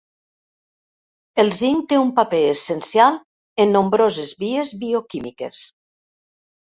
[1.43, 3.19] El zinc té un paper essencial
[3.67, 5.63] en nombroses vies bioquímiques.